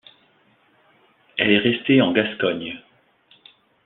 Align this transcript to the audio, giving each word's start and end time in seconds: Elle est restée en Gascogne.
Elle 1.37 1.51
est 1.51 1.59
restée 1.59 2.01
en 2.01 2.11
Gascogne. 2.11 2.81